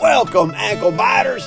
[0.00, 1.46] Welcome, ankle biters.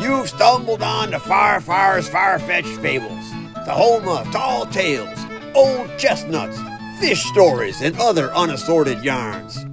[0.00, 3.30] You've stumbled on to Firefire's Fire-Fetched Fables,
[3.66, 5.18] the home of tall tales,
[5.54, 6.58] old chestnuts,
[7.00, 9.66] fish stories, and other unassorted yarns.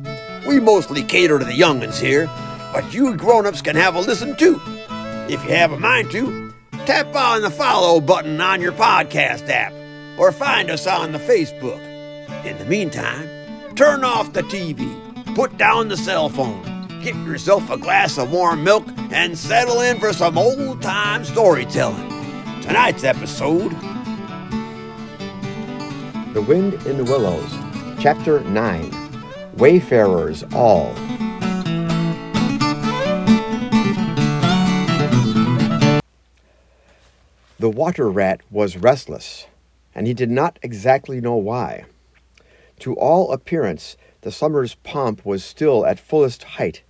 [0.47, 2.27] We mostly cater to the young'uns here,
[2.73, 4.61] but you grown-ups can have a listen too.
[5.29, 6.53] If you have a mind to,
[6.85, 9.73] tap on the follow button on your podcast app
[10.17, 11.81] or find us on the Facebook.
[12.45, 13.27] In the meantime,
[13.77, 16.63] turn off the TV, put down the cell phone,
[17.03, 22.09] get yourself a glass of warm milk, and settle in for some old time storytelling.
[22.63, 23.69] Tonight's episode
[26.33, 27.53] The Wind in the Willows,
[28.01, 28.91] Chapter 9
[29.57, 30.91] Wayfarers All.
[37.59, 39.45] The water rat was restless,
[39.93, 41.85] and he did not exactly know why.
[42.79, 46.83] To all appearance, the summer's pomp was still at fullest height,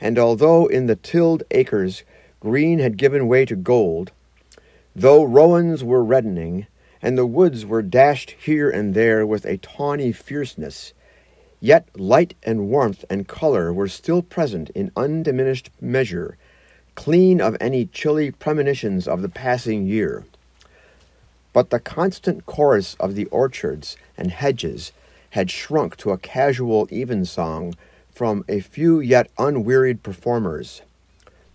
[0.00, 2.04] and although in the tilled acres
[2.40, 4.12] green had given way to gold,
[4.94, 6.66] though rowans were reddening,
[7.02, 10.92] and the woods were dashed here and there with a tawny fierceness,
[11.60, 16.36] yet light and warmth and color were still present in undiminished measure,
[16.94, 20.24] clean of any chilly premonitions of the passing year.
[21.52, 24.92] But the constant chorus of the orchards and hedges
[25.34, 27.74] had shrunk to a casual evensong
[28.12, 30.82] from a few yet unwearied performers.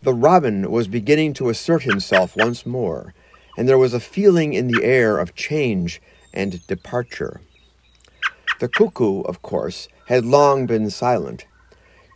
[0.02, 3.14] The robin was beginning to assert himself once more,
[3.58, 6.02] and there was a feeling in the air of change
[6.34, 7.40] and departure.
[8.60, 11.46] The cuckoo, of course, had long been silent,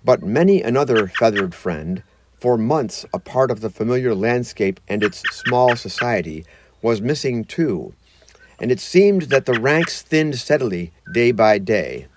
[0.04, 2.04] but many another feathered friend,
[2.38, 6.44] for months a part of the familiar landscape and its small society,
[6.82, 7.94] was missing too,
[8.64, 12.08] and it seemed that the ranks thinned steadily day by day.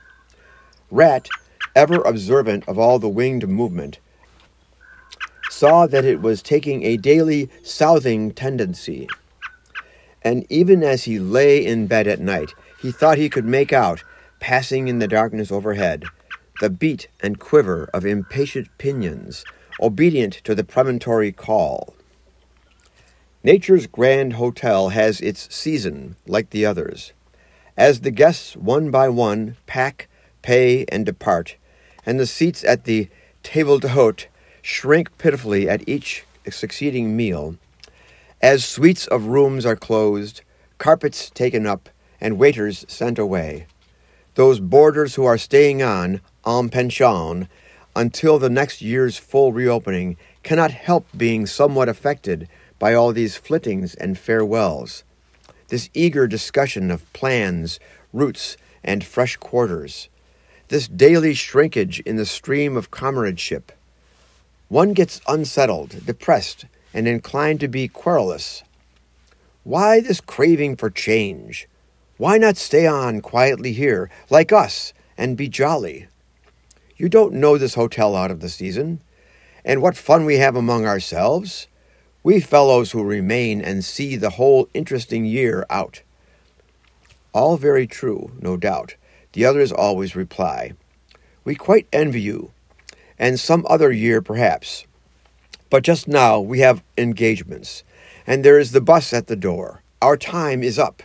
[0.92, 1.28] Rat,
[1.74, 3.98] ever observant of all the winged movement,
[5.50, 9.08] saw that it was taking a daily southing tendency.
[10.22, 14.04] And even as he lay in bed at night, he thought he could make out,
[14.38, 16.04] passing in the darkness overhead,
[16.60, 19.44] the beat and quiver of impatient pinions,
[19.80, 21.95] obedient to the premonitory call.
[23.46, 27.12] Nature's grand hotel has its season, like the others.
[27.76, 30.08] As the guests, one by one, pack,
[30.42, 31.54] pay, and depart,
[32.04, 33.08] and the seats at the
[33.44, 34.26] table d'hote
[34.62, 37.54] shrink pitifully at each succeeding meal,
[38.42, 40.40] as suites of rooms are closed,
[40.78, 41.88] carpets taken up,
[42.20, 43.68] and waiters sent away,
[44.34, 47.46] those boarders who are staying on en pension
[47.94, 53.94] until the next year's full reopening cannot help being somewhat affected by all these flittings
[53.94, 55.04] and farewells,
[55.68, 57.80] this eager discussion of plans,
[58.12, 60.08] routes, and fresh quarters,
[60.68, 63.72] this daily shrinkage in the stream of comradeship.
[64.68, 68.62] One gets unsettled, depressed, and inclined to be querulous.
[69.64, 71.68] Why this craving for change?
[72.16, 76.08] Why not stay on quietly here, like us, and be jolly?
[76.96, 79.02] You don't know this hotel out of the season,
[79.64, 81.68] and what fun we have among ourselves.
[82.26, 86.02] We fellows who remain and see the whole interesting year out.
[87.32, 88.96] All very true, no doubt.
[89.30, 90.72] The others always reply.
[91.44, 92.50] We quite envy you,
[93.16, 94.86] and some other year perhaps.
[95.70, 97.84] But just now we have engagements,
[98.26, 99.84] and there is the bus at the door.
[100.02, 101.04] Our time is up.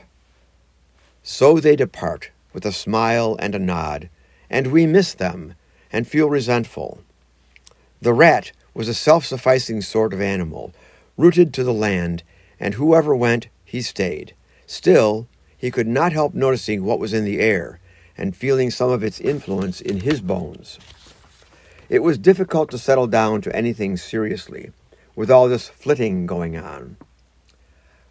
[1.21, 4.09] So they depart with a smile and a nod,
[4.49, 5.53] and we miss them
[5.93, 7.03] and feel resentful.
[8.01, 10.73] The rat was a self sufficing sort of animal
[11.21, 12.23] rooted to the land,
[12.59, 14.33] and whoever went, he stayed.
[14.65, 17.79] Still, he could not help noticing what was in the air
[18.17, 20.79] and feeling some of its influence in his bones.
[21.89, 24.71] It was difficult to settle down to anything seriously,
[25.15, 26.97] with all this flitting going on.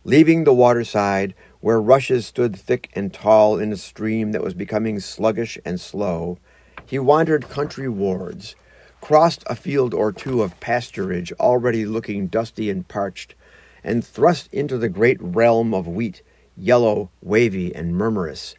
[0.04, 5.00] Leaving the waterside, where rushes stood thick and tall in a stream that was becoming
[5.00, 6.38] sluggish and slow,
[6.87, 8.55] he wandered country wards,
[9.00, 13.35] crossed a field or two of pasturage already looking dusty and parched,
[13.82, 16.23] and thrust into the great realm of wheat,
[16.56, 18.55] yellow, wavy, and murmurous,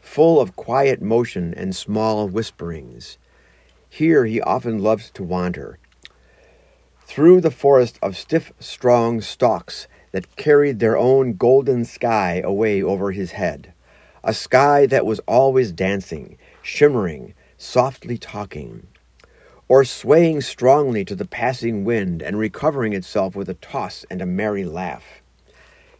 [0.00, 3.18] full of quiet motion and small whisperings.
[3.88, 5.78] Here he often loved to wander,
[7.04, 13.12] through the forest of stiff, strong stalks that carried their own golden sky away over
[13.12, 13.72] his head,
[14.22, 18.86] a sky that was always dancing, shimmering, softly talking
[19.70, 24.26] or swaying strongly to the passing wind and recovering itself with a toss and a
[24.26, 25.22] merry laugh.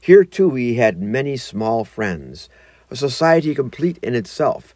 [0.01, 2.49] Here, too, he had many small friends,
[2.91, 4.75] a society complete in itself,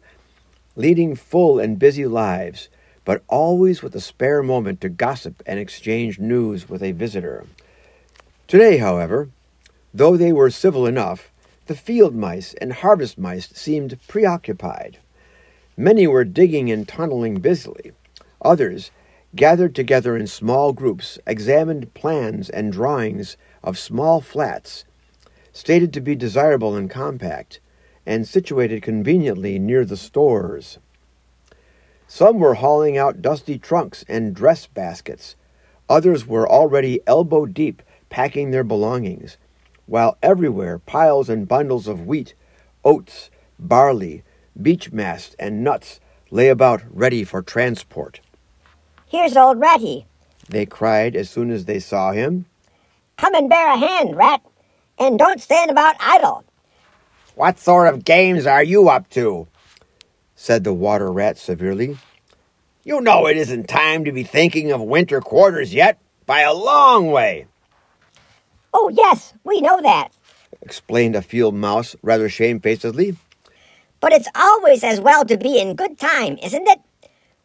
[0.77, 2.69] leading full and busy lives,
[3.03, 7.45] but always with a spare moment to gossip and exchange news with a visitor.
[8.47, 9.27] Today, however,
[9.93, 11.33] though they were civil enough,
[11.65, 14.99] the field mice and harvest mice seemed preoccupied.
[15.75, 17.91] Many were digging and tunneling busily.
[18.45, 18.91] Others,
[19.35, 24.85] gathered together in small groups, examined plans and drawings of small flats,
[25.51, 27.59] stated to be desirable and compact,
[28.05, 30.77] and situated conveniently near the stores.
[32.07, 35.35] Some were hauling out dusty trunks and dress baskets.
[35.89, 39.37] Others were already elbow deep packing their belongings,
[39.87, 42.35] while everywhere piles and bundles of wheat,
[42.83, 44.21] oats, barley,
[44.61, 45.99] beech mast, and nuts
[46.29, 48.19] lay about ready for transport.
[49.15, 50.05] Here's old Ratty.
[50.49, 52.47] They cried as soon as they saw him.
[53.15, 54.41] Come and bear a hand, Rat,
[54.99, 56.43] and don't stand about idle.
[57.35, 59.47] What sort of games are you up to?
[60.35, 61.97] said the water rat severely.
[62.83, 67.07] You know it isn't time to be thinking of winter quarters yet, by a long
[67.07, 67.45] way.
[68.73, 70.09] Oh, yes, we know that.
[70.61, 73.15] explained a field mouse rather shamefacedly.
[74.01, 76.81] But it's always as well to be in good time, isn't it?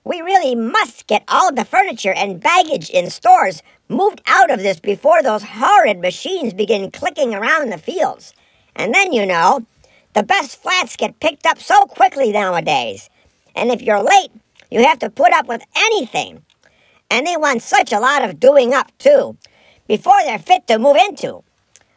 [0.05, 4.81] We really must get all the furniture and baggage in stores moved out of this
[4.81, 8.33] before those horrid machines begin clicking around the fields.
[8.75, 9.67] And then, you know,
[10.15, 13.11] the best flats get picked up so quickly nowadays.
[13.55, 14.31] And if you're late,
[14.71, 16.43] you have to put up with anything.
[17.11, 19.37] And they want such a lot of doing up, too,
[19.87, 21.43] before they're fit to move into.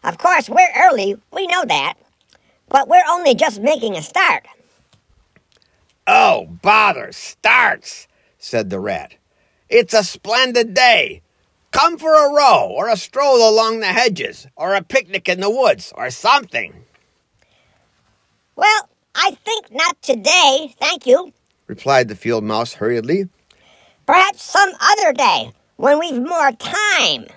[0.04, 1.94] Of course, we're early, we know that.
[2.68, 4.46] But we're only just making a start.
[6.06, 8.08] Oh, bother, starts,
[8.38, 9.16] said the rat.
[9.70, 11.22] It's a splendid day.
[11.72, 15.50] Come for a row, or a stroll along the hedges, or a picnic in the
[15.50, 16.74] woods, or something.
[18.56, 21.34] Well, I think not today, thank you.
[21.66, 23.30] replied the field mouse hurriedly.
[24.06, 27.28] Perhaps some other day, when we've more time.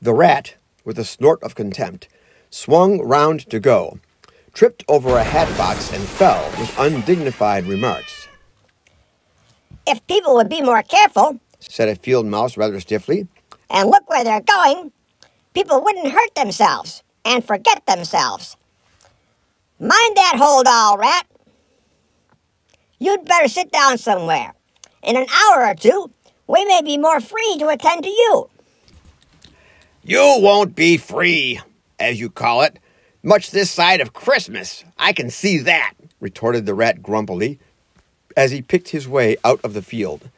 [0.00, 0.54] The rat,
[0.84, 2.08] with a snort of contempt,
[2.48, 3.98] swung round to go,
[4.56, 8.26] tripped over a hat box, and fell with undignified remarks.
[9.86, 13.28] If people would be more careful Said a field mouse rather stiffly.
[13.70, 14.92] and look where they're going,
[15.52, 18.56] people wouldn't hurt themselves and forget themselves.
[19.78, 21.26] Mind that hold all, rat.
[22.98, 24.54] You'd better sit down somewhere.
[25.02, 26.10] In an hour or two,
[26.46, 28.48] we may be more free to attend to you.
[30.02, 31.60] You won't be free,
[31.98, 32.78] as you call it,
[33.26, 34.84] much this side of Christmas.
[34.96, 35.94] I can see that.
[36.20, 37.58] retorted the rat grumpily,
[38.36, 40.30] as he picked his way out of the field.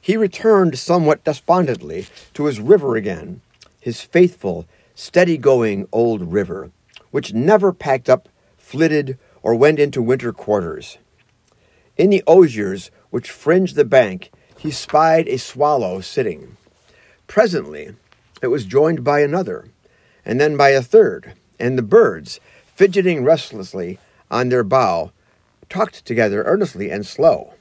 [0.00, 3.42] He returned somewhat despondently to his river again,
[3.80, 6.70] his faithful, steady going old river,
[7.10, 10.96] which never packed up, flitted, or went into winter quarters.
[11.98, 16.56] In the osiers which fringed the bank, he spied a swallow sitting.
[17.26, 17.94] Presently,
[18.40, 19.68] it was joined by another,
[20.26, 22.40] and then by a third, and the birds,
[22.74, 23.98] fidgeting restlessly
[24.30, 25.12] on their bough,
[25.70, 27.54] talked together earnestly and slow.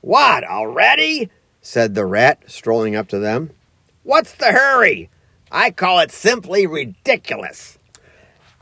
[0.00, 1.30] What, already?
[1.60, 3.50] said the rat, strolling up to them.
[4.02, 5.10] What's the hurry?
[5.52, 7.78] I call it simply ridiculous.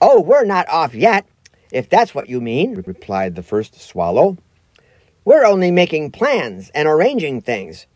[0.01, 1.25] Oh, we're not off yet,
[1.73, 2.83] if that's what you mean.
[2.87, 4.39] replied the first swallow.
[5.25, 7.87] We're only making plans and arranging things.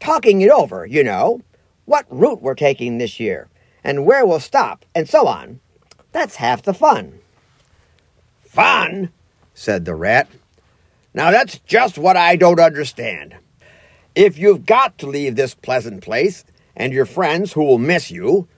[0.00, 1.42] Talking it over, you know.
[1.84, 3.48] What route we're taking this year,
[3.84, 5.60] and where we'll stop, and so on.
[6.12, 7.20] That's half the fun.
[8.40, 9.10] Fun,
[9.52, 10.28] said the rat.
[11.12, 13.36] Now that's just what I don't understand.
[14.14, 18.48] If you've got to leave this pleasant place, and your friends who will miss you,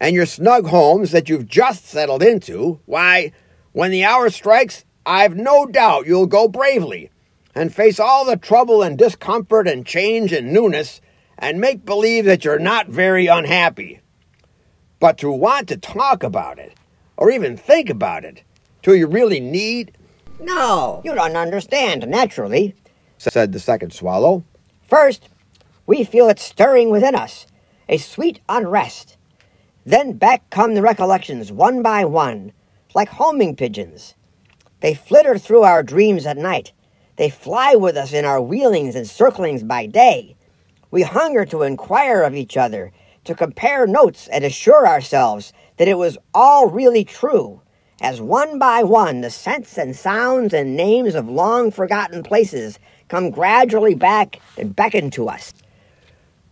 [0.00, 3.32] and your snug homes that you've just settled into, why,
[3.72, 7.10] when the hour strikes, I've no doubt you'll go bravely
[7.54, 11.00] and face all the trouble and discomfort and change and newness
[11.38, 14.00] and make believe that you're not very unhappy.
[15.00, 16.74] But to want to talk about it,
[17.16, 18.42] or even think about it,
[18.82, 19.96] till you really need,
[20.38, 22.74] No, you don't understand, naturally.
[23.18, 24.44] said the second swallow.
[24.88, 25.28] First,
[25.86, 27.46] we feel it stirring within us,
[27.88, 29.16] a sweet unrest.
[29.84, 32.52] Then back come the recollections one by one,
[32.94, 34.14] like homing pigeons.
[34.80, 36.72] They flitter through our dreams at night.
[37.16, 40.36] They fly with us in our wheelings and circlings by day.
[40.90, 42.92] We hunger to inquire of each other,
[43.24, 47.62] to compare notes and assure ourselves that it was all really true,
[48.00, 53.30] as one by one the scents and sounds and names of long forgotten places come
[53.30, 55.52] gradually back and beckon to us.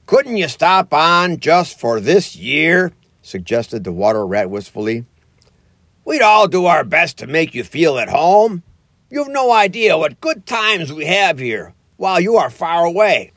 [0.07, 2.93] couldn't you stop on just for this year?
[3.23, 5.05] suggested the water rat wistfully.
[6.05, 8.63] We'd all do our best to make you feel at home.
[9.11, 13.33] You've no idea what good times we have here while you are far away,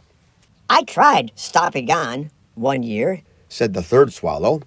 [0.70, 3.22] I tried stopping on one year.
[3.50, 4.62] said the third swallow.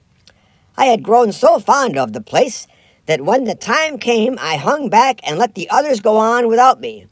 [0.76, 2.66] I had grown so fond of the place
[3.06, 6.80] that when the time came, I hung back and let the others go on without
[6.80, 7.06] me.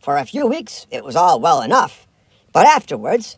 [0.00, 2.06] For a few weeks, it was all well enough.
[2.52, 3.36] But afterwards,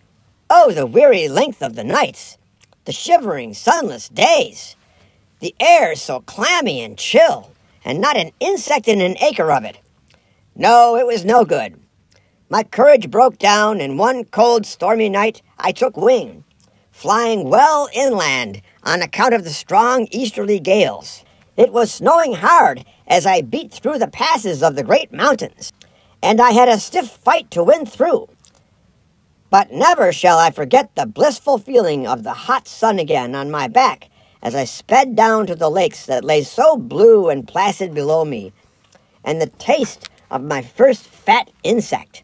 [0.50, 2.38] oh, the weary length of the nights,
[2.86, 4.76] the shivering, sunless days,
[5.40, 7.52] the air so clammy and chill,
[7.84, 9.78] and not an insect in an acre of it.
[10.54, 11.78] No, it was no good.
[12.48, 16.44] My courage broke down, and one cold, stormy night I took wing,
[16.92, 21.24] flying well inland on account of the strong easterly gales.
[21.56, 25.72] It was snowing hard as I beat through the passes of the great mountains,
[26.22, 28.28] and I had a stiff fight to win through.
[29.50, 33.66] But never shall I forget the blissful feeling of the hot sun again on my
[33.66, 34.08] back
[34.40, 38.52] as I sped down to the lakes that lay so blue and placid below me,
[39.24, 42.22] and the taste of my first fat insect.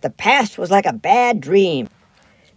[0.00, 1.88] The past was like a bad dream.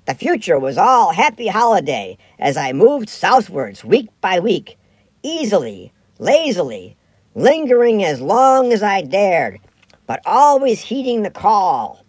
[0.06, 4.78] The future was all happy holiday as I moved southwards week by week,
[5.24, 6.98] easily, lazily,
[7.34, 9.60] lingering as long as I dared,
[10.06, 12.04] but always heeding the call.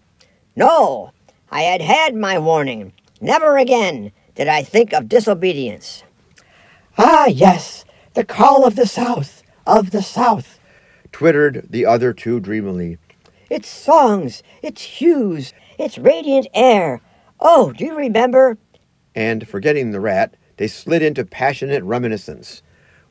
[0.55, 1.13] No,
[1.51, 2.93] I had had my warning.
[3.21, 6.03] Never again did I think of disobedience.
[6.99, 7.85] Ah, yes,
[8.15, 10.59] the call of the South, of the South.
[11.11, 12.99] Twittered the other two dreamily.
[13.53, 17.03] Its songs, its hues, its radiant air.
[17.39, 18.57] Oh, do you remember?
[19.15, 22.63] And forgetting the rat, they slid into passionate reminiscence,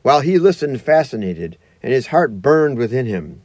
[0.01, 3.43] while he listened fascinated, and his heart burned within him.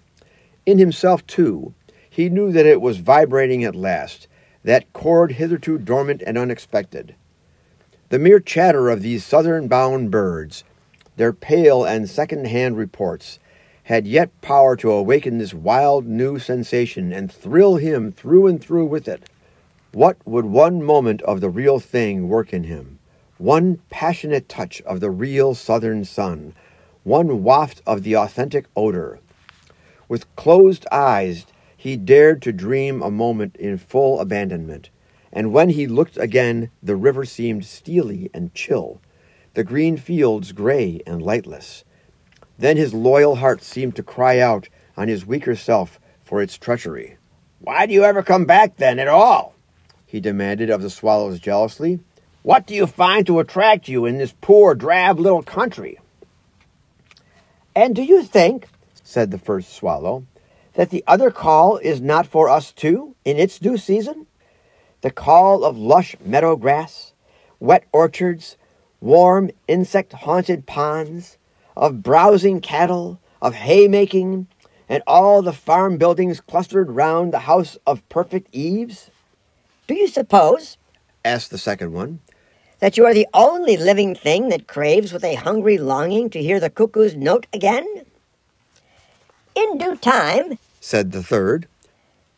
[0.64, 1.74] In himself, too,
[2.08, 4.26] he knew that it was vibrating at last,
[4.64, 7.14] that chord hitherto dormant and unexpected.
[8.08, 10.64] The mere chatter of these southern bound birds,
[11.16, 13.38] their pale and second hand reports,
[13.86, 18.84] had yet power to awaken this wild new sensation and thrill him through and through
[18.84, 19.30] with it.
[19.92, 22.98] What would one moment of the real thing work in him?
[23.38, 26.52] One passionate touch of the real southern sun,
[27.04, 29.20] one waft of the authentic odor.
[30.08, 34.90] With closed eyes, he dared to dream a moment in full abandonment,
[35.32, 39.00] and when he looked again, the river seemed steely and chill,
[39.54, 41.84] the green fields gray and lightless.
[42.58, 47.16] Then his loyal heart seemed to cry out on his weaker self for its treachery.
[47.60, 49.54] Why do you ever come back then at all?
[50.06, 52.00] He demanded of the swallows jealously.
[52.42, 55.98] What do you find to attract you in this poor, drab little country?
[57.74, 58.68] And do you think,
[59.02, 60.24] said the first swallow,
[60.74, 64.26] that the other call is not for us too, in its due season?
[65.00, 67.12] The call of lush meadow grass,
[67.60, 68.56] wet orchards,
[69.00, 71.38] warm insect haunted ponds,
[71.76, 74.46] of browsing cattle, of haymaking,
[74.88, 79.10] and all the farm buildings clustered round the house of perfect eaves?
[79.86, 80.78] Do you suppose,
[81.24, 82.20] asked the second one,
[82.78, 86.60] that you are the only living thing that craves with a hungry longing to hear
[86.60, 87.86] the cuckoo's note again?
[89.54, 91.66] In due time, said the third,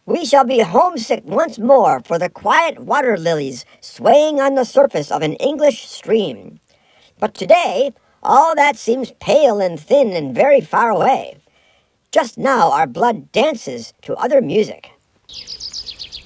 [0.06, 5.10] we shall be homesick once more for the quiet water lilies swaying on the surface
[5.10, 6.60] of an English stream.
[7.18, 11.38] But today, all that seems pale and thin and very far away.
[12.10, 14.90] Just now our blood dances to other music.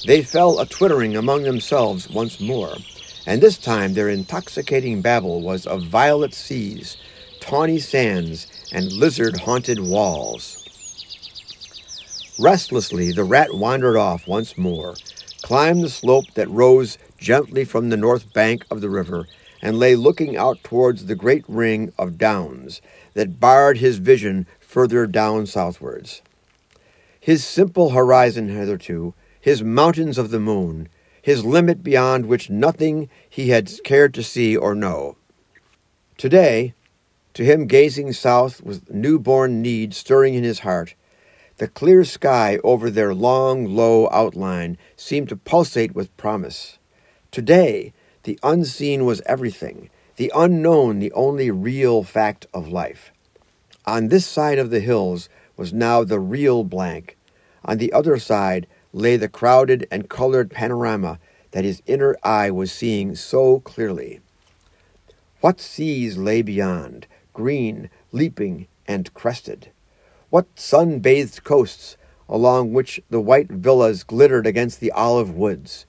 [0.06, 2.74] They fell a twittering among themselves once more,
[3.26, 6.96] and this time their intoxicating babble was of violet seas,
[7.40, 10.58] tawny sands, and lizard haunted walls.
[12.40, 14.94] Restlessly, the rat wandered off once more,
[15.42, 19.26] climbed the slope that rose gently from the north bank of the river,
[19.62, 22.82] and lay looking out towards the great ring of downs
[23.14, 26.20] that barred his vision further down southwards.
[27.20, 30.88] His simple horizon hitherto, his mountains of the moon,
[31.22, 35.16] his limit beyond which nothing he had cared to see or know.
[36.18, 36.74] Today,
[37.34, 40.94] to him gazing south with newborn need stirring in his heart,
[41.58, 46.78] the clear sky over their long, low outline seemed to pulsate with promise.
[47.30, 47.92] Today,
[48.24, 53.12] the unseen was everything, the unknown the only real fact of life.
[53.84, 57.16] On this side of the hills was now the real blank.
[57.64, 61.18] On the other side lay the crowded and colored panorama
[61.50, 64.20] that his inner eye was seeing so clearly.
[65.40, 69.70] What seas lay beyond, green, leaping, and crested?
[70.30, 71.96] What sun bathed coasts
[72.28, 75.84] along which the white villas glittered against the olive woods?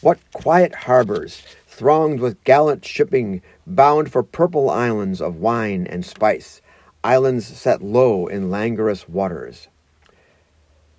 [0.00, 6.60] What quiet harbors, thronged with gallant shipping bound for purple islands of wine and spice,
[7.02, 9.66] islands set low in languorous waters.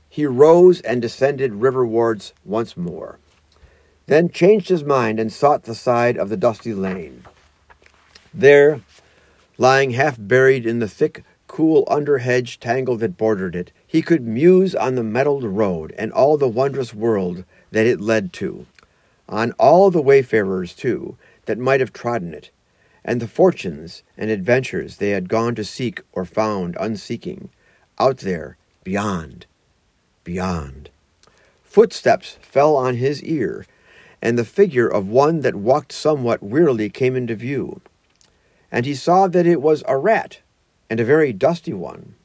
[0.09, 3.19] He rose and descended riverwards once more,
[4.07, 7.23] then changed his mind and sought the side of the dusty lane.
[8.33, 8.81] There,
[9.57, 14.75] lying half buried in the thick, cool underhedge tangle that bordered it, he could muse
[14.75, 18.65] on the metalled road and all the wondrous world that it led to,
[19.29, 22.49] on all the wayfarers, too, that might have trodden it,
[23.05, 27.49] and the fortunes and adventures they had gone to seek or found unseeking,
[27.99, 29.45] out there, beyond,
[30.23, 30.89] beyond.
[31.63, 33.65] Footsteps fell on his ear,
[34.21, 37.81] and the figure of one that walked somewhat wearily came into view,
[38.71, 40.39] and he saw that it was a rat,
[40.89, 42.15] and a very dusty one.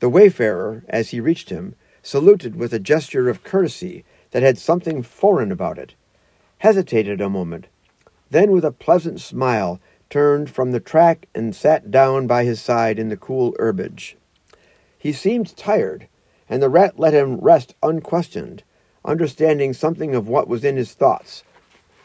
[0.00, 5.02] The wayfarer, as he reached him, saluted with a gesture of courtesy that had something
[5.02, 5.94] foreign about it,
[6.58, 7.66] hesitated a moment,
[8.30, 12.98] then with a pleasant smile turned from the track and sat down by his side
[12.98, 14.16] in the cool herbage.
[14.98, 16.08] He seemed tired,
[16.48, 18.62] and the rat let him rest unquestioned,
[19.04, 21.44] understanding something of what was in his thoughts,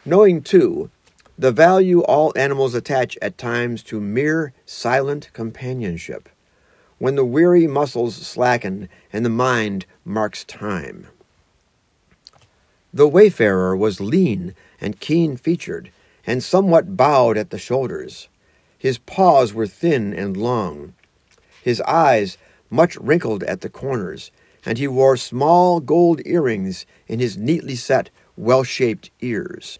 [0.04, 0.90] knowing, too,
[1.38, 6.28] the value all animals attach at times to mere silent companionship,
[6.98, 11.08] when the weary muscles slacken and the mind marks time.
[12.92, 15.90] The wayfarer was lean and keen featured,
[16.26, 18.28] and somewhat bowed at the shoulders.
[18.78, 20.94] His paws were thin and long,
[21.62, 22.36] his eyes
[22.68, 24.30] much wrinkled at the corners,
[24.64, 29.78] and he wore small gold earrings in his neatly set, well shaped ears.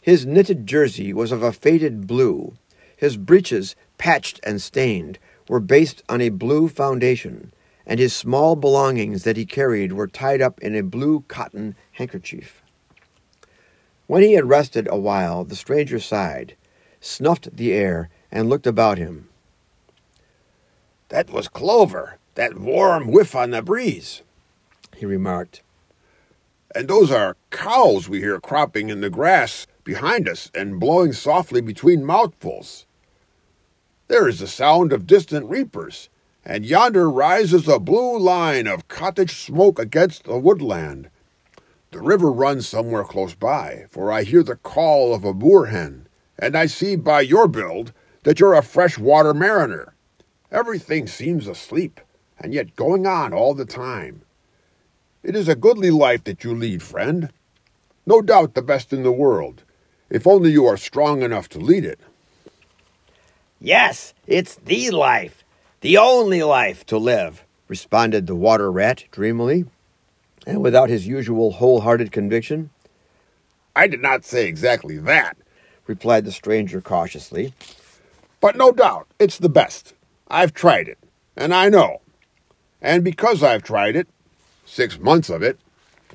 [0.00, 2.54] His knitted jersey was of a faded blue.
[2.96, 7.52] His breeches, patched and stained, were based on a blue foundation,
[7.88, 12.62] and his small belongings that he carried were tied up in a blue cotton handkerchief.
[14.06, 16.54] When he had rested a while, the stranger sighed,
[17.00, 19.30] snuffed the air, and looked about him.
[21.08, 24.22] That was clover, that warm whiff on the breeze,
[24.94, 25.62] he remarked.
[26.74, 31.62] And those are cows we hear cropping in the grass behind us and blowing softly
[31.62, 32.84] between mouthfuls.
[34.08, 36.10] There is the sound of distant reapers,
[36.48, 41.10] and yonder rises a blue line of cottage smoke against the woodland.
[41.90, 46.06] The river runs somewhere close by, for I hear the call of a moorhen,
[46.38, 49.92] and I see by your build that you're a fresh-water mariner.
[50.50, 52.00] Everything seems asleep,
[52.38, 54.22] and yet going on all the time.
[55.22, 57.30] It is a goodly life that you lead, friend.
[58.06, 59.64] No doubt the best in the world,
[60.08, 62.00] if only you are strong enough to lead it.
[63.60, 65.37] Yes, it's the life,
[65.80, 69.64] the only life to live, responded the water rat dreamily
[70.46, 72.70] and without his usual wholehearted conviction.
[73.76, 75.36] I did not say exactly that,
[75.86, 77.52] replied the stranger cautiously.
[78.40, 79.94] But no doubt it's the best.
[80.26, 80.98] I've tried it,
[81.36, 82.00] and I know.
[82.80, 84.08] And because I've tried it,
[84.64, 85.58] six months of it,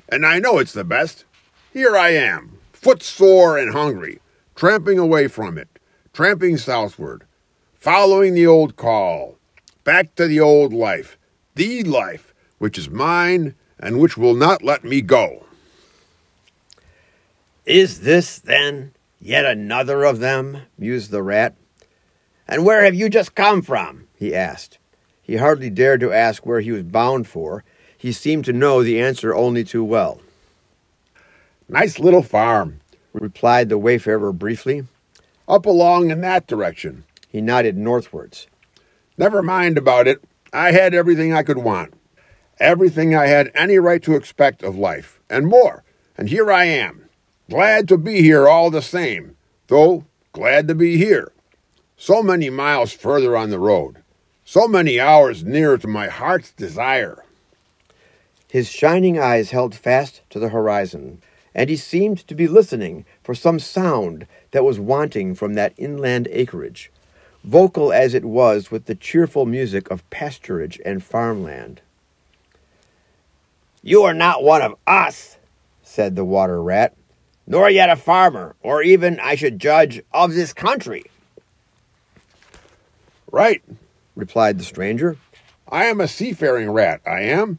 [0.08, 1.24] and I know it's the best,
[1.72, 4.20] here I am, footsore and hungry,
[4.54, 5.68] tramping away from it,
[6.12, 7.24] tramping southward,
[7.78, 9.38] following the old call,
[9.84, 11.16] back to the old life,
[11.54, 15.44] the life which is mine and which will not let me go.
[17.66, 20.62] Is this, then, yet another of them?
[20.78, 21.54] mused the rat.
[22.48, 24.06] And where have you just come from?
[24.16, 24.78] he asked.
[25.22, 27.64] He hardly dared to ask where he was bound for.
[27.96, 30.20] He seemed to know the answer only too well.
[31.68, 32.80] Nice little farm,
[33.14, 34.86] replied the wayfarer briefly.
[35.48, 37.04] Up along in that direction.
[37.28, 38.46] He nodded northwards.
[39.16, 40.22] Never mind about it.
[40.52, 41.94] I had everything I could want
[42.60, 45.82] everything I had any right to expect of life, and more.
[46.16, 47.08] And here I am,
[47.50, 49.36] glad to be here all the same,
[49.68, 51.32] though glad to be here.
[51.96, 54.02] So many miles further on the road,
[54.44, 57.24] so many hours nearer to my heart's desire.
[58.48, 61.20] His shining eyes held fast to the horizon,
[61.54, 66.28] and he seemed to be listening for some sound that was wanting from that inland
[66.30, 66.90] acreage,
[67.44, 71.82] vocal as it was with the cheerful music of pasturage and farmland.
[73.82, 75.36] You are not one of us,
[75.82, 76.96] said the water rat,
[77.46, 81.04] nor yet a farmer, or even, I should judge, of this country.
[83.30, 83.62] Right,
[84.16, 85.18] replied the stranger.
[85.68, 87.58] I am a seafaring rat, I am,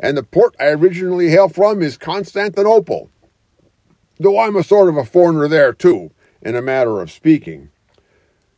[0.00, 3.10] and the port I originally hail from is Constantinople.
[4.18, 7.70] Though I'm a sort of a foreigner there, too, in a matter of speaking.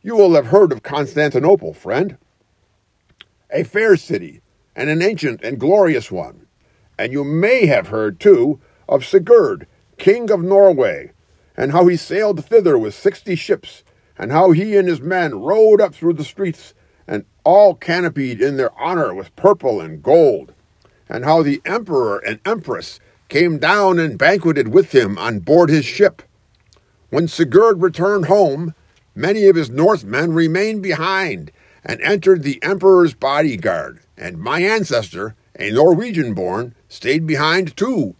[0.01, 2.17] You will have heard of Constantinople, friend.
[3.51, 4.41] A fair city,
[4.75, 6.47] and an ancient and glorious one
[7.01, 9.65] and you may have heard, too, of Sigurd,
[9.97, 11.11] king of Norway,
[11.57, 13.83] and how he sailed thither with sixty ships,
[14.19, 16.75] and how he and his men rode up through the streets
[17.07, 20.53] and all canopied in their honor with purple and gold,
[21.09, 25.85] and how the emperor and empress came down and banqueted with him on board his
[25.85, 26.21] ship.
[27.09, 28.75] When Sigurd returned home,
[29.15, 31.51] many of his Northmen remained behind
[31.83, 38.15] and entered the emperor's bodyguard, and my ancestor, a Norwegian born, stayed behind too,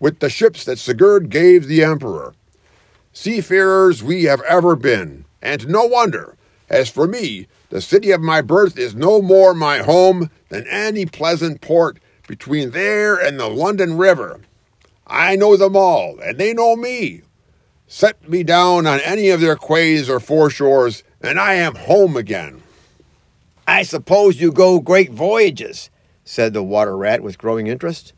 [0.00, 2.34] with the ships that Sigurd gave the emperor.
[3.12, 6.36] Seafarers we have ever been, and no wonder.
[6.68, 11.06] As for me, the city of my birth is no more my home than any
[11.06, 14.40] pleasant port between there and the London River.
[15.06, 17.22] I know them all, and they know me.
[17.90, 22.62] Set me down on any of their quays or foreshores, and I am home again.
[23.66, 25.88] I suppose you go great voyages,
[26.22, 28.12] said the water rat with growing interest.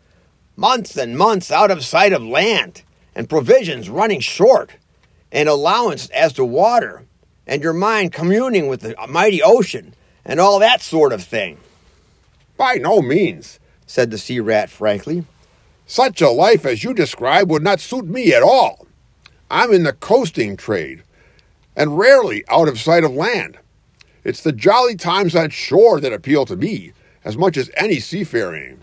[0.56, 2.82] Months and months out of sight of land,
[3.14, 4.72] and provisions running short,
[5.30, 7.04] and allowance as to water,
[7.46, 11.58] and your mind communing with the mighty ocean, and all that sort of thing.
[12.56, 15.26] By no means, said the sea rat frankly.
[15.86, 18.88] Such a life as you describe would not suit me at all.
[19.50, 21.02] I'm in the coasting trade,
[21.76, 23.58] and rarely out of sight of land.
[24.22, 26.92] It's the jolly times on shore that appeal to me
[27.24, 28.82] as much as any seafaring.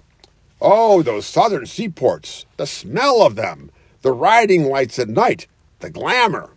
[0.59, 5.47] Oh, those southern seaports, the smell of them, the riding lights at night,
[5.79, 6.49] the glamour.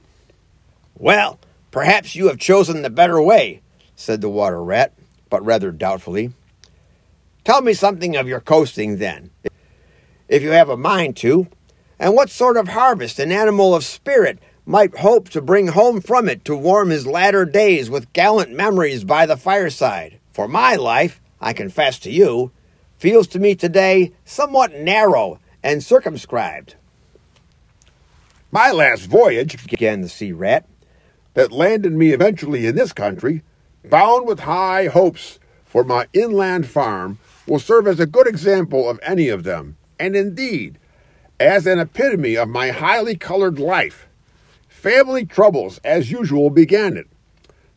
[0.96, 1.38] Well,
[1.70, 3.60] perhaps you have chosen the better way,
[3.94, 4.92] said the water rat,
[5.28, 6.32] but rather doubtfully.
[7.44, 9.30] Tell me something of your coasting, then,
[10.28, 11.48] if you have a mind to,
[12.00, 16.28] and what sort of harvest an animal of spirit might hope to bring home from
[16.28, 20.18] it to warm his latter days with gallant memories by the fireside.
[20.32, 22.52] For my life, I confess to you,
[22.96, 26.74] feels to me today somewhat narrow and circumscribed.
[28.50, 30.66] My last voyage, began the sea rat,
[31.34, 33.42] that landed me eventually in this country,
[33.84, 38.98] bound with high hopes for my inland farm, will serve as a good example of
[39.02, 40.78] any of them, and indeed,
[41.40, 44.06] as an epitome of my highly colored life.
[44.68, 47.08] Family troubles, as usual, began it.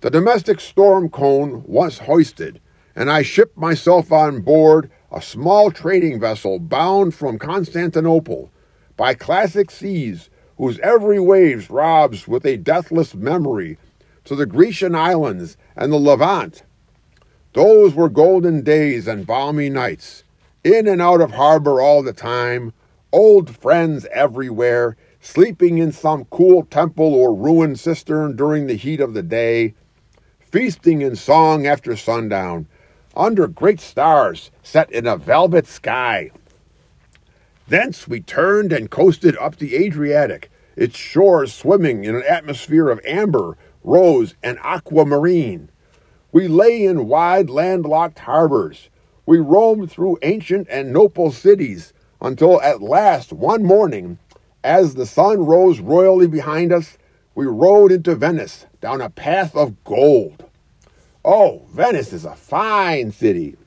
[0.01, 2.59] The domestic storm cone was hoisted,
[2.93, 8.51] and I shipped myself on board a small trading vessel bound from Constantinople
[8.97, 13.77] by classic seas whose every wave robs with a deathless memory
[14.25, 16.63] to the Grecian islands and the Levant.
[17.53, 20.23] Those were golden days and balmy nights,
[20.65, 22.73] in and out of harbor all the time,
[23.13, 29.13] old friends everywhere, sleeping in some cool temple or ruined cistern during the heat of
[29.13, 29.75] the day,
[30.39, 32.67] feasting in song after sundown,
[33.15, 36.31] under great stars set in a velvet sky.
[37.67, 42.99] Thence we turned and coasted up the Adriatic, its shores swimming in an atmosphere of
[43.05, 45.69] amber, rose, and aquamarine.
[46.31, 48.89] We lay in wide landlocked harbors.
[49.25, 54.17] We roamed through ancient and noble cities until at last one morning,
[54.63, 56.97] as the sun rose royally behind us,
[57.35, 60.45] we rode into Venice down a path of gold.
[61.25, 63.57] Oh, Venice is a fine city,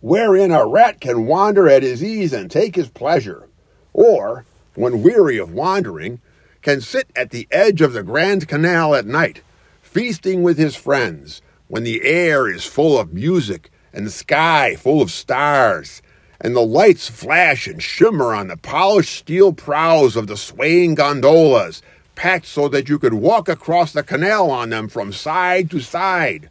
[0.00, 3.48] wherein a rat can wander at his ease and take his pleasure,
[3.92, 4.44] or,
[4.74, 6.20] when weary of wandering,
[6.62, 9.42] can sit at the edge of the Grand Canal at night,
[9.82, 15.02] feasting with his friends, when the air is full of music and the sky full
[15.02, 16.02] of stars,
[16.42, 21.80] and the lights flash and shimmer on the polished steel prows of the swaying gondolas,
[22.16, 26.50] packed so that you could walk across the canal on them from side to side.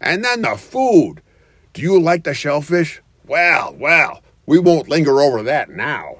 [0.00, 1.20] And then the food.
[1.74, 3.02] Do you like the shellfish?
[3.26, 6.16] Well, well, we won't linger over that now.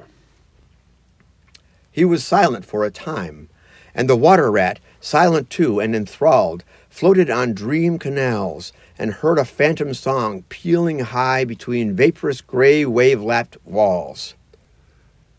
[1.91, 3.49] He was silent for a time,
[3.95, 9.45] and the water rat, silent too and enthralled, floated on dream canals and heard a
[9.45, 14.35] phantom song pealing high between vaporous gray wave lapped walls.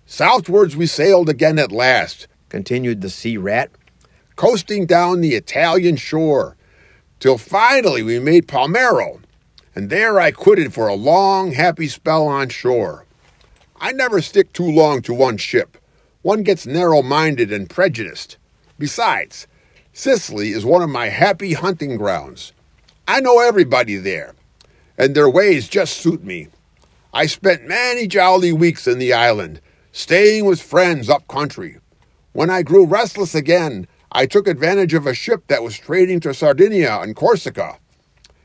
[0.06, 3.70] Southwards we sailed again at last, continued the sea rat,
[4.36, 6.56] coasting down the Italian shore,
[7.20, 9.20] till finally we made Palermo,
[9.76, 13.06] and there I quitted for a long, happy spell on shore.
[13.80, 15.78] I never stick too long to one ship.
[16.22, 18.38] One gets narrow minded and prejudiced.
[18.80, 19.48] Besides,
[19.94, 22.54] Sicily is one of my happy hunting grounds.
[23.10, 24.36] I know everybody there,
[24.98, 26.50] and their ways just suit me.
[27.14, 29.62] I spent many jolly weeks in the island,
[29.94, 31.78] staying with friends up country.
[32.34, 36.34] When I grew restless again, I took advantage of a ship that was trading to
[36.34, 37.80] Sardinia and Corsica,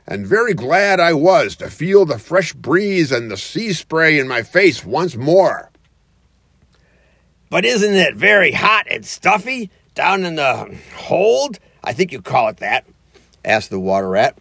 [0.06, 4.28] and very glad I was to feel the fresh breeze and the sea spray in
[4.28, 5.72] my face once more.
[7.50, 11.58] But isn't it very hot and stuffy down in the hold?
[11.82, 12.86] I think you call it that,
[13.44, 14.38] asked the water rat.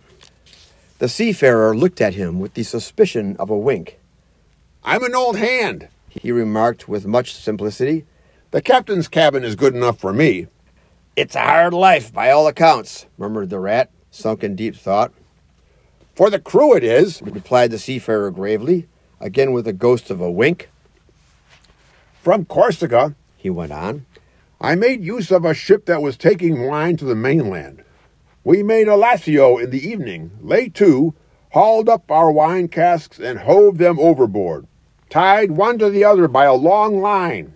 [1.01, 3.97] The seafarer looked at him with the suspicion of a wink.
[4.83, 5.87] I'm an old hand.
[6.07, 8.05] He remarked with much simplicity.
[8.51, 10.45] The captain's cabin is good enough for me.
[11.15, 15.11] It's a hard life, by all accounts, murmured the rat, sunk in deep thought.
[16.13, 18.87] For the crew it is, replied the seafarer gravely,
[19.19, 20.69] again with a ghost of a wink.
[22.21, 24.05] From Corsica, he went on,
[24.61, 27.83] I made use of a ship that was taking wine to the mainland.
[28.43, 31.13] We made Ajaccio in the evening, lay to,
[31.51, 34.65] hauled up our wine casks, and hove them overboard,
[35.11, 37.53] tied one to the other by a long line.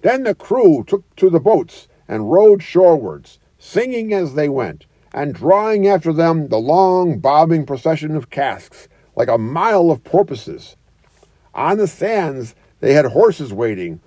[0.00, 5.34] Then the crew took to the boats and rowed shorewards, singing as they went, and
[5.34, 10.76] drawing after them the long bobbing procession of casks, like a mile of porpoises.
[11.54, 14.00] On the sands they had horses waiting,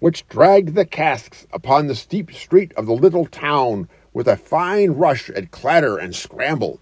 [0.00, 4.92] which dragged the casks upon the steep street of the little town with a fine
[4.92, 6.80] rush and clatter and scramble.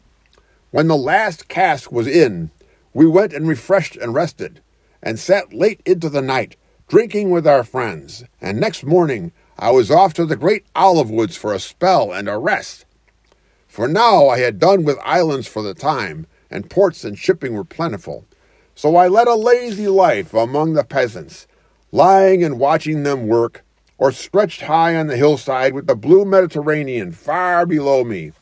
[0.70, 2.50] When the last cask was in,
[2.94, 4.60] we went and refreshed and rested,
[5.02, 9.90] and sat late into the night, drinking with our friends, and next morning I was
[9.90, 12.84] off to the great olive woods for a spell and a rest.
[13.66, 17.64] For now I had done with islands for the time, and ports and shipping were
[17.64, 18.26] plentiful.
[18.74, 21.46] So I led a lazy life among the peasants,
[21.90, 23.64] lying and watching them work,
[24.02, 28.32] or stretched high on the hillside with the blue Mediterranean far below me.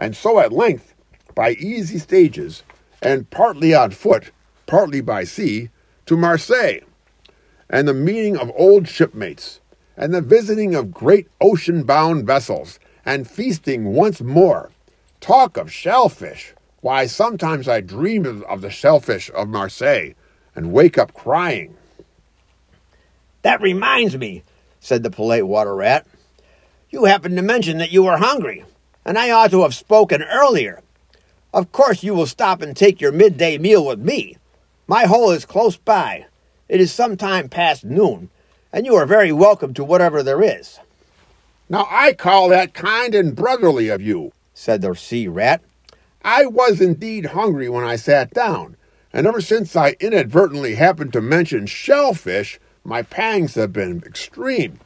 [0.00, 0.94] And so at length,
[1.34, 2.62] by easy stages,
[3.02, 4.30] and partly on foot,
[4.64, 5.68] partly by sea,
[6.06, 6.80] to Marseille,
[7.68, 9.60] and the meeting of old shipmates,
[9.98, 14.70] and the visiting of great ocean bound vessels, and feasting once more.
[15.20, 16.54] Talk of shellfish!
[16.80, 20.12] Why, sometimes I dream of, the shellfish of Marseille
[20.56, 21.76] and wake up crying.
[23.42, 24.42] That reminds me,
[24.82, 26.06] said the polite water rat.
[26.90, 28.64] You happened to mention that you were hungry,
[29.04, 30.82] and I ought to have spoken earlier.
[31.54, 34.36] Of course, you will stop and take your midday meal with me.
[34.88, 36.26] My hole is close by.
[36.68, 38.28] It is some time past noon,
[38.72, 40.80] and you are very welcome to whatever there is.
[41.68, 45.62] Now I call that kind and brotherly of you, said the sea rat.
[46.24, 48.76] I was indeed hungry when I sat down,
[49.12, 54.80] and ever since I inadvertently happened to mention shellfish, my pangs have been extreme.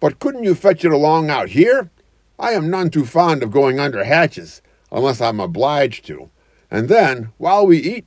[0.00, 1.90] But couldn't you fetch it along out here?
[2.38, 6.30] I am none too fond of going under hatches, unless I'm obliged to.
[6.70, 8.06] And then, while we eat,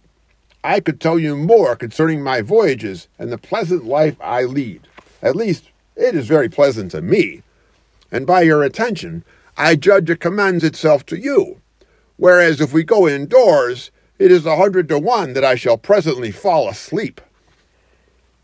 [0.64, 4.88] I could tell you more concerning my voyages and the pleasant life I lead.
[5.22, 7.44] At least, it is very pleasant to me.
[8.12, 9.24] And by your attention,
[9.58, 11.62] I judge it commends itself to you.
[12.18, 16.32] Whereas if we go indoors, it is a hundred to one that I shall presently
[16.32, 17.22] fall asleep.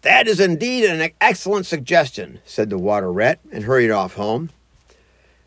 [0.01, 4.49] That is indeed an excellent suggestion, said the water rat, and hurried off home.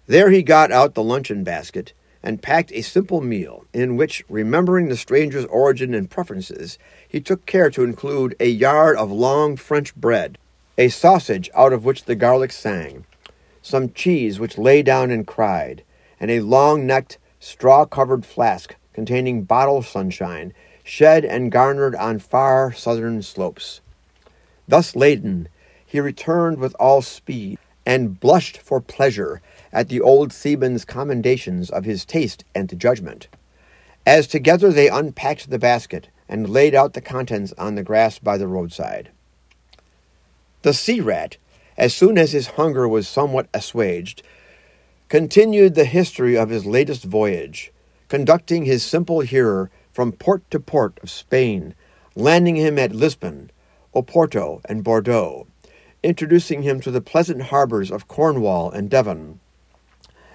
[0.06, 4.88] There he got out the luncheon basket and packed a simple meal, in which, remembering
[4.88, 9.94] the stranger's origin and preferences, he took care to include a yard of long French
[9.96, 10.38] bread,
[10.78, 13.04] a sausage out of which the garlic sang,
[13.60, 15.82] some cheese which lay down and cried,
[16.20, 22.72] and a long necked, straw covered flask containing bottle sunshine, shed and garnered on far
[22.72, 23.80] southern slopes.
[24.66, 25.48] Thus laden,
[25.84, 29.40] he returned with all speed, and blushed for pleasure
[29.72, 33.28] at the old seaman's commendations of his taste and judgment.
[34.06, 38.38] As together they unpacked the basket and laid out the contents on the grass by
[38.38, 39.10] the roadside.
[40.62, 41.36] The sea rat,
[41.76, 44.22] as soon as his hunger was somewhat assuaged,
[45.08, 47.70] continued the history of his latest voyage,
[48.08, 51.74] conducting his simple hearer from port to port of Spain,
[52.14, 53.50] landing him at Lisbon,
[53.94, 55.46] Oporto, and Bordeaux,
[56.02, 59.40] introducing him to the pleasant harbors of Cornwall and Devon,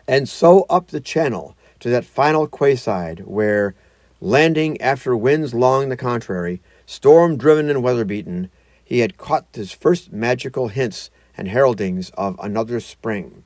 [0.07, 3.75] and so up the channel to that final quayside where,
[4.21, 8.49] landing after winds long the contrary, storm driven and weather beaten,
[8.83, 13.43] he had caught his first magical hints and heraldings of another spring,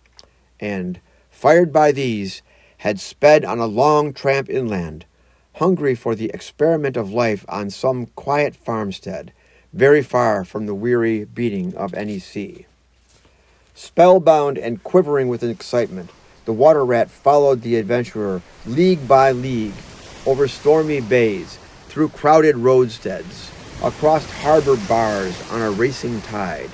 [0.60, 1.00] and,
[1.30, 2.42] fired by these,
[2.78, 5.06] had sped on a long tramp inland,
[5.56, 9.34] hungry for the experiment of life on some quiet farmstead
[9.74, 12.66] very far from the weary beating of any sea.
[13.74, 16.12] Spellbound and quivering with excitement,
[16.46, 19.74] the water rat followed the adventurer league by league,
[20.28, 21.58] over stormy bays,
[21.88, 23.50] through crowded roadsteads,
[23.84, 26.70] across harbor bars on a racing tide,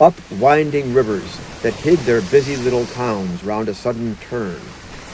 [0.00, 4.60] up winding rivers that hid their busy little towns round a sudden turn,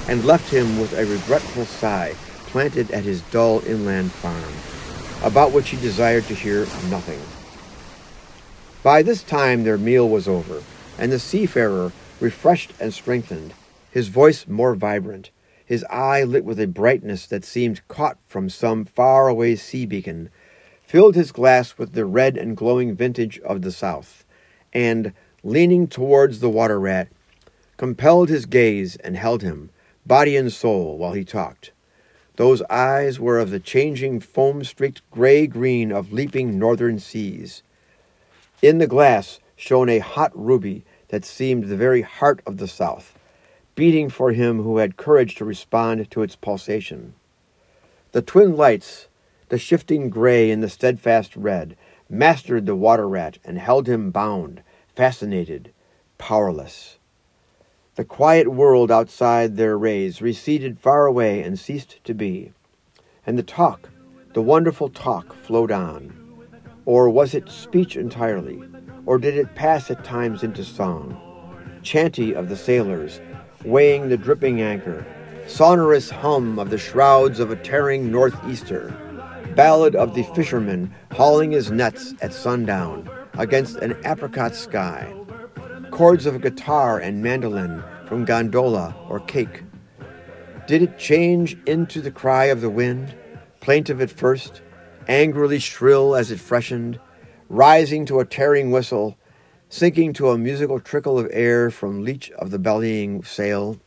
[0.08, 2.14] and left him with a regretful sigh
[2.46, 4.69] planted at his dull inland farm
[5.22, 7.20] about which he desired to hear nothing.
[8.82, 10.62] By this time their meal was over,
[10.98, 13.54] and the seafarer, refreshed and strengthened,
[13.90, 15.30] his voice more vibrant,
[15.64, 20.30] his eye lit with a brightness that seemed caught from some far-away sea beacon,
[20.86, 24.24] filled his glass with the red and glowing vintage of the south,
[24.72, 27.08] and, leaning towards the water rat,
[27.76, 29.70] compelled his gaze and held him,
[30.04, 31.72] body and soul, while he talked.
[32.40, 37.62] Those eyes were of the changing foam streaked gray green of leaping northern seas.
[38.62, 43.12] In the glass shone a hot ruby that seemed the very heart of the South,
[43.74, 47.12] beating for him who had courage to respond to its pulsation.
[48.12, 49.08] The twin lights,
[49.50, 51.76] the shifting gray and the steadfast red,
[52.08, 54.62] mastered the water rat and held him bound,
[54.96, 55.74] fascinated,
[56.16, 56.96] powerless.
[58.00, 62.54] The quiet world outside their rays receded far away and ceased to be.
[63.26, 63.90] And the talk,
[64.32, 66.10] the wonderful talk, flowed on.
[66.86, 68.58] Or was it speech entirely?
[69.04, 71.14] Or did it pass at times into song?
[71.82, 73.20] Chanty of the sailors,
[73.66, 75.04] weighing the dripping anchor,
[75.46, 78.96] sonorous hum of the shrouds of a tearing northeaster,
[79.54, 85.12] ballad of the fisherman hauling his nets at sundown against an apricot sky,
[85.90, 89.62] chords of guitar and mandolin from gondola or caique.
[90.66, 93.14] Did it change into the cry of the wind,
[93.60, 94.62] plaintive at first,
[95.06, 96.98] angrily shrill as it freshened,
[97.48, 99.16] rising to a tearing whistle,
[99.68, 103.78] sinking to a musical trickle of air from leech of the bellying sail.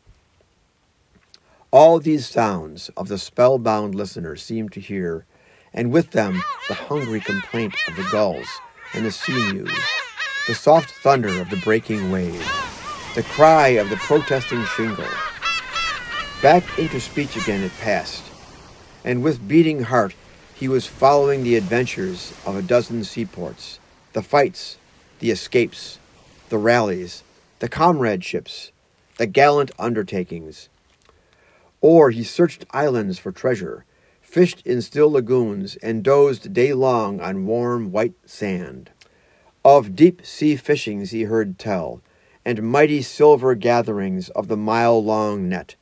[1.69, 5.25] All these sounds of the spellbound listener seemed to hear,
[5.73, 8.47] and with them the hungry complaint of the gulls
[8.93, 9.83] and the sea mews,
[10.47, 12.72] the soft thunder of the breaking wave,
[13.15, 15.05] the cry of the protesting shingle.
[16.41, 18.23] Back into speech again it passed,
[19.05, 20.15] and with beating heart
[20.55, 23.79] he was following the adventures of a dozen seaports,
[24.13, 24.77] the fights,
[25.19, 25.99] the escapes,
[26.49, 27.21] the rallies,
[27.59, 28.71] the comradeships,
[29.17, 30.69] the gallant undertakings.
[31.81, 33.85] Or he searched islands for treasure,
[34.21, 38.89] fished in still lagoons, and dozed day long on warm white sand.
[39.63, 42.01] Of deep sea fishings he heard tell,
[42.45, 45.75] and mighty silver gatherings of the mile long net,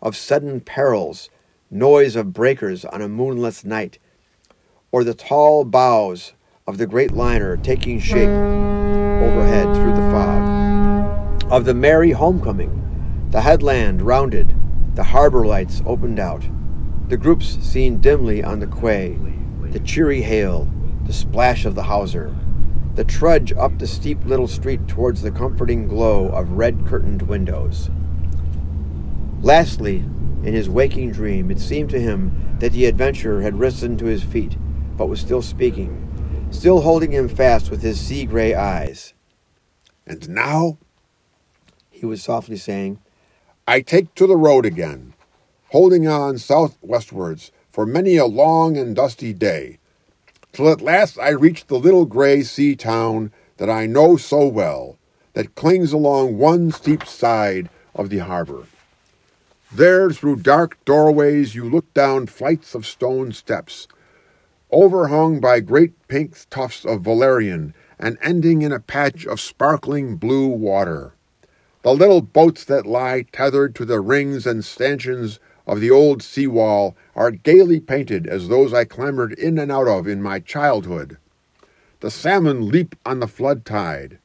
[0.00, 1.30] of sudden perils,
[1.70, 3.98] noise of breakers on a moonless night,
[4.90, 6.32] or the tall bows
[6.66, 11.52] of the great liner taking shape overhead through the fog.
[11.52, 14.54] Of the merry homecoming, the headland rounded,
[14.94, 16.44] the harbor lights opened out,
[17.08, 19.18] the groups seen dimly on the quay,
[19.70, 20.70] the cheery hail,
[21.06, 22.34] the splash of the hawser,
[22.94, 27.90] the trudge up the steep little street towards the comforting glow of red curtained windows.
[29.40, 29.96] Lastly,
[30.44, 34.22] in his waking dream, it seemed to him that the adventurer had risen to his
[34.22, 34.56] feet,
[34.96, 36.08] but was still speaking
[36.52, 39.14] still holding him fast with his sea gray eyes.
[40.06, 40.78] And now,
[41.90, 43.00] he was softly saying,
[43.66, 45.14] I take to the road again,
[45.70, 49.78] holding on southwestwards for many a long and dusty day,
[50.52, 54.98] till at last I reach the little gray sea town that I know so well,
[55.32, 58.66] that clings along one steep side of the harbor.
[59.72, 63.88] There, through dark doorways, you look down flights of stone steps
[64.72, 70.48] overhung by great pink tufts of valerian and ending in a patch of sparkling blue
[70.48, 71.12] water.
[71.82, 76.96] The little boats that lie tethered to the rings and stanchions of the old seawall
[77.14, 81.18] are gaily painted as those I clambered in and out of in my childhood.
[82.00, 84.18] The salmon leap on the flood tide.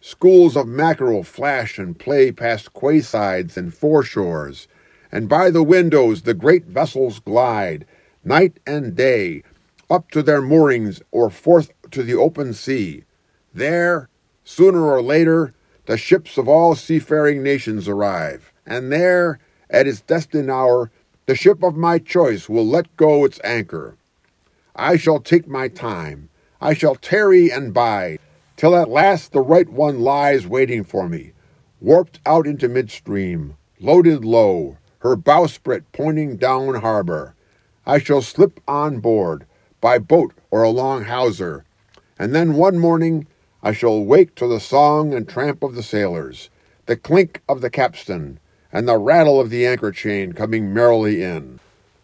[0.00, 4.66] Schools of mackerel flash and play past quaysides and foreshores,
[5.12, 7.86] and by the windows the great vessels glide,
[8.24, 9.42] night and day,
[9.88, 13.04] up to their moorings or forth to the open sea.
[13.52, 14.08] There,
[14.44, 15.54] sooner or later,
[15.86, 19.38] the ships of all seafaring nations arrive, and there,
[19.70, 20.90] at its destined hour,
[21.26, 23.96] the ship of my choice will let go its anchor.
[24.74, 26.28] I shall take my time,
[26.60, 28.18] I shall tarry and bide,
[28.56, 31.32] till at last the right one lies waiting for me,
[31.80, 37.34] warped out into midstream, loaded low, her bowsprit pointing down harbor.
[37.86, 39.46] I shall slip on board,
[39.80, 41.64] by boat or along hawser,
[42.18, 43.26] and then one morning
[43.62, 46.50] I shall wake to the song and tramp of the sailors,
[46.86, 48.38] the clink of the capstan,
[48.72, 51.60] and the rattle of the anchor chain coming merrily in.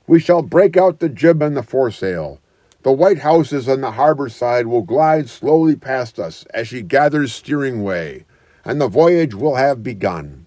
[0.06, 2.40] We shall break out the jib and the foresail.
[2.82, 7.34] The white houses on the harbor side will glide slowly past us as she gathers
[7.34, 8.24] steering way,
[8.64, 10.46] and the voyage will have begun.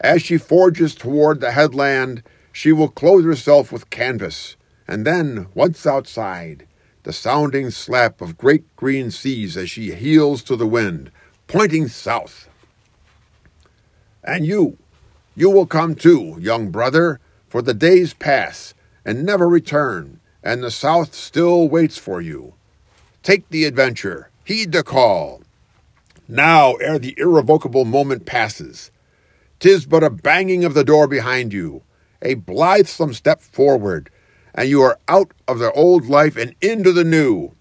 [0.00, 4.56] As she forges toward the headland, she will clothe herself with canvas,
[4.88, 6.66] and then, once outside,
[7.02, 11.10] the sounding slap of great green seas as she heels to the wind,
[11.46, 12.48] pointing south.
[14.24, 14.78] And you,
[15.38, 18.72] You will come too, young brother, for the days pass
[19.04, 22.54] and never return, and the South still waits for you.
[23.22, 25.42] Take the adventure, heed the call.
[26.26, 28.90] Now, ere the irrevocable moment passes,
[29.60, 31.82] 'tis but a banging of the door behind you,
[32.22, 34.10] a blithesome step forward,
[34.54, 37.54] and you are out of the old life and into the new.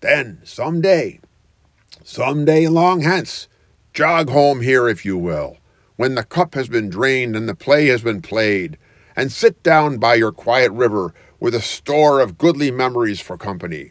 [0.00, 1.20] Then, some day,
[2.04, 3.48] some day long hence,
[3.92, 5.57] jog home here if you will,
[5.98, 8.78] when the cup has been drained and the play has been played,
[9.16, 13.90] and sit down by your quiet river with a store of goodly memories for company.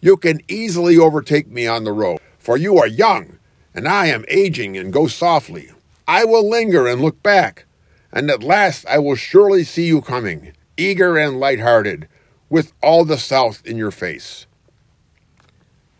[0.00, 3.38] You can easily overtake me on the road, for you are young,
[3.74, 5.70] and I am aging and go softly.
[6.08, 7.66] I will linger and look back,
[8.10, 12.08] and at last I will surely see you coming, eager and light-hearted,
[12.48, 14.46] with all the South in your face.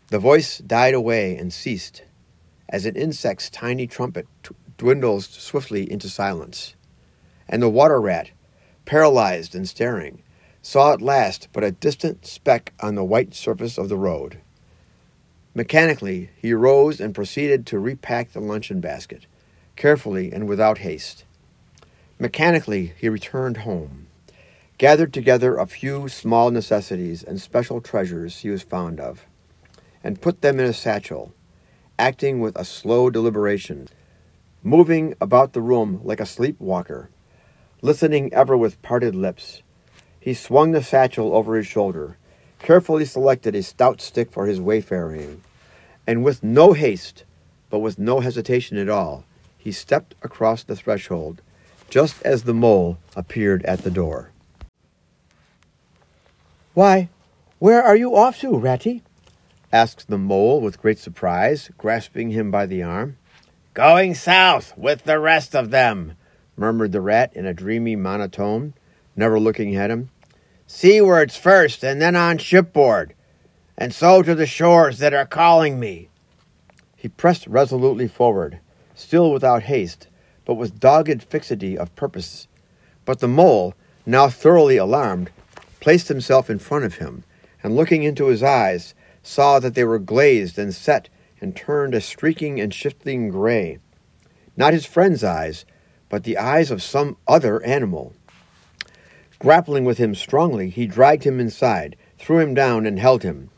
[0.07, 2.01] The voice died away and ceased,
[2.69, 6.75] as an insect's tiny trumpet t- dwindles swiftly into silence,
[7.47, 8.31] and the water rat,
[8.85, 10.21] paralyzed and staring,
[10.61, 14.39] saw at last but a distant speck on the white surface of the road.
[15.55, 19.25] Mechanically, he rose and proceeded to repack the luncheon basket,
[19.75, 21.23] carefully and without haste.
[22.19, 24.07] Mechanically, he returned home,
[24.77, 29.25] gathered together a few small necessities and special treasures he was fond of,
[30.03, 31.33] and put them in a satchel,
[31.97, 33.87] acting with a slow deliberation,
[34.67, 37.09] moving about the room like a sleepwalker
[37.81, 39.61] listening ever with parted lips.
[40.19, 42.17] He swung the satchel over his shoulder,
[42.59, 45.41] carefully selected a stout stick for his wayfaring,
[46.05, 47.23] and with no haste,
[47.69, 49.23] but with no hesitation at all,
[49.57, 51.41] he stepped across the threshold,
[51.89, 54.31] just as the mole appeared at the door.
[56.73, 57.09] Why,
[57.59, 59.01] where are you off to, Ratty?
[59.71, 63.17] asked the mole with great surprise, grasping him by the arm.
[63.77, 66.13] Going south with the rest of them,
[66.55, 68.73] murmured the rat in a dreamy monotone,
[69.15, 70.09] never looking at him.
[70.65, 73.13] Seawards first, and then on shipboard,
[73.77, 76.09] and so to the shores that are calling me.
[76.95, 78.61] He pressed resolutely forward,
[78.95, 80.07] still without haste,
[80.43, 82.47] but with dogged fixity of purpose.
[83.05, 83.75] But the mole,
[84.07, 85.29] now thoroughly alarmed,
[85.81, 87.25] placed himself in front of him,
[87.61, 91.09] and looking into his eyes, saw that they were glazed and set
[91.39, 93.79] and turned a streaking and shifting gray.
[94.55, 95.65] Not his friend's eyes,
[96.09, 98.13] but the eyes of some other animal.
[99.39, 103.49] Grappling with him strongly, he dragged him inside, threw him down, and held him.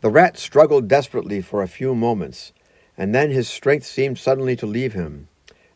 [0.00, 2.52] The rat struggled desperately for a few moments,
[2.98, 5.28] and then his strength seemed suddenly to leave him,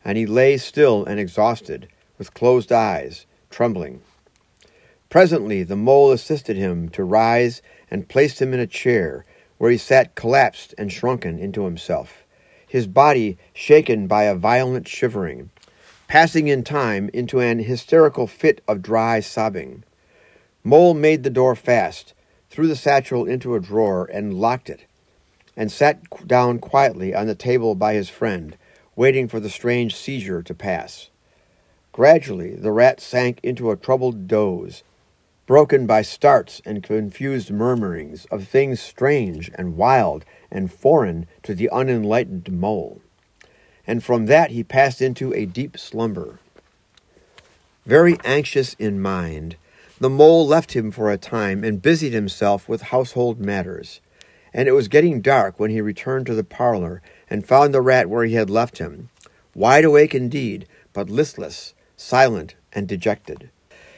[0.03, 1.87] and he lay still and exhausted,
[2.17, 4.01] with closed eyes, trembling.
[5.09, 9.25] Presently the mole assisted him to rise and placed him in a chair,
[9.57, 12.23] where he sat collapsed and shrunken into himself,
[12.67, 15.49] his body shaken by a violent shivering,
[16.07, 19.83] passing in time into an hysterical fit of dry sobbing.
[20.63, 22.13] Mole made the door fast,
[22.49, 24.85] threw the satchel into a drawer, and locked it,
[25.55, 28.57] and sat down quietly on the table by his friend,
[28.95, 31.09] waiting for the strange seizure to pass.
[31.91, 34.83] Gradually, the rat sank into a troubled doze,
[35.47, 41.69] broken by starts and confused murmurings of things strange and wild and foreign to the
[41.71, 43.01] unenlightened mole
[43.87, 46.39] and from that he passed into a deep slumber.
[47.85, 49.55] Very anxious in mind,
[49.99, 54.01] the mole left him for a time and busied himself with household matters.
[54.53, 58.09] And it was getting dark when he returned to the parlor and found the rat
[58.09, 59.09] where he had left him,
[59.55, 63.49] wide awake indeed, but listless, silent, and dejected.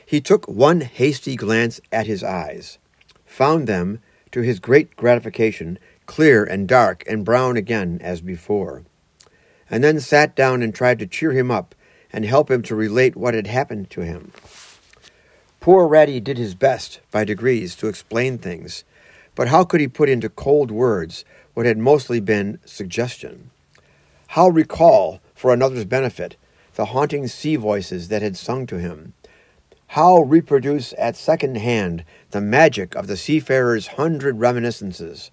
[0.10, 2.80] He took one hasty glance at his eyes,
[3.26, 4.00] found them,
[4.32, 8.84] to his great gratification, clear and dark and brown again as before
[9.70, 11.76] and then sat down and tried to cheer him up
[12.12, 14.32] and help him to relate what had happened to him.
[15.60, 18.84] Poor Ratty did his best, by degrees, to explain things,
[19.36, 23.52] but how could he put into cold words what had mostly been suggestion?
[24.28, 26.36] How recall, for another's benefit,
[26.76, 29.14] the haunting sea voices that had sung to him?
[29.94, 35.32] How reproduce at second hand the magic of the seafarer's hundred reminiscences?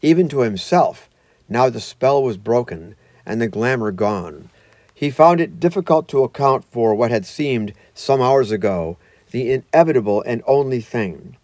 [0.00, 1.10] Even to himself,
[1.46, 2.94] now the spell was broken,
[3.26, 4.48] and the glamour gone.
[4.94, 8.96] He found it difficult to account for what had seemed, some hours ago,
[9.30, 11.36] the inevitable and only thing.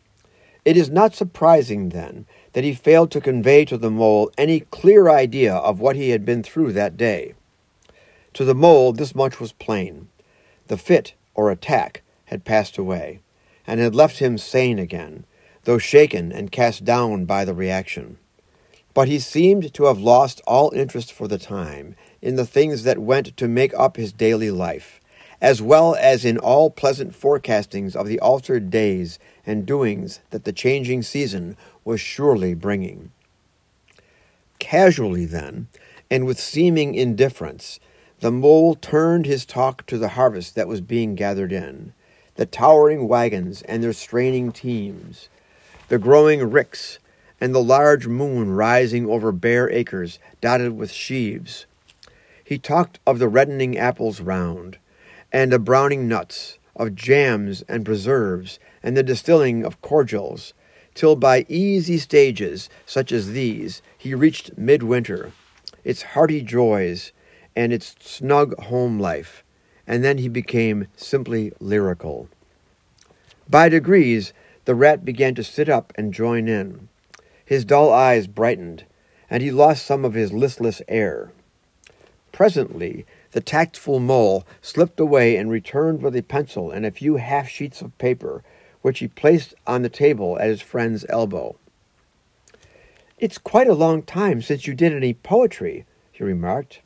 [0.65, 5.11] It is not surprising, then, that he failed to convey to the mole any clear
[5.11, 7.35] idea of what he had been through that day.
[8.33, 10.09] To the mole, this much was plain.
[10.69, 13.21] The fit, or attack, had passed away,
[13.67, 15.25] and had left him sane again,
[15.65, 18.19] though shaken and cast down by the reaction.
[18.95, 22.99] But he seemed to have lost all interest for the time in the things that
[22.99, 25.01] went to make up his daily life,
[25.41, 30.53] as well as in all pleasant forecastings of the altered days and doings that the
[30.53, 33.11] changing season was surely bringing.
[34.59, 35.69] Casually, then,
[36.11, 37.79] and with seeming indifference,
[38.21, 41.93] the mole turned his talk to the harvest that was being gathered in,
[42.37, 45.29] the towering wagons and their straining teams,
[45.89, 46.99] the growing ricks,
[47.41, 51.67] and the large moon rising over bare acres dotted with sheaves.
[52.43, 54.79] He talked of the reddening apples round,
[55.33, 60.53] and the browning nuts, of jams and preserves, and the distilling of cordials,
[60.95, 65.33] till by easy stages such as these he reached midwinter,
[65.85, 67.13] its hearty joys,
[67.55, 69.43] and its snug home life,
[69.87, 72.29] and then he became simply lyrical.
[73.49, 74.33] By degrees,
[74.65, 76.89] the rat began to sit up and join in.
[77.45, 78.85] His dull eyes brightened,
[79.31, 81.31] and he lost some of his listless air.
[82.33, 87.49] Presently, the tactful mole slipped away and returned with a pencil and a few half
[87.49, 88.43] sheets of paper,
[88.83, 91.57] which he placed on the table at his friend's elbow.
[93.19, 96.81] It's quite a long time since you did any poetry, he remarked.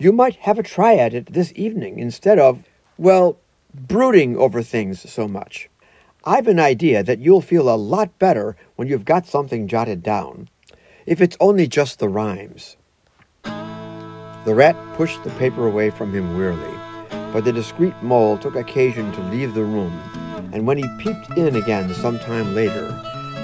[0.00, 2.62] You might have a try at it this evening instead of,
[2.96, 3.36] well,
[3.74, 5.68] brooding over things so much.
[6.24, 10.48] I've an idea that you'll feel a lot better when you've got something jotted down,
[11.04, 12.78] if it's only just the rhymes.
[13.44, 16.74] The rat pushed the paper away from him wearily,
[17.30, 19.92] but the discreet mole took occasion to leave the room,
[20.54, 22.86] and when he peeped in again some time later,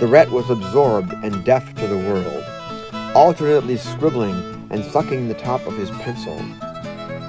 [0.00, 2.44] the rat was absorbed and deaf to the world,
[3.14, 6.38] alternately scribbling and sucking the top of his pencil.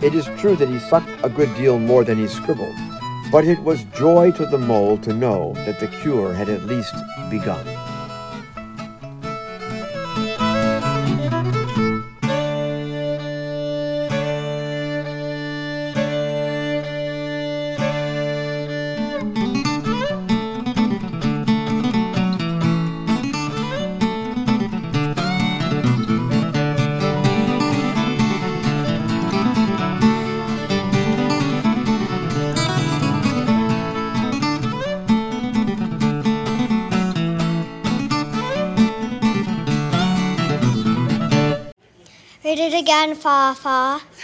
[0.04, 2.76] It is true that he sucked a good deal more than he scribbled,
[3.32, 6.96] but it was joy to the mole to know that the cure had at least
[7.30, 7.66] begun.
[43.48, 44.17] Read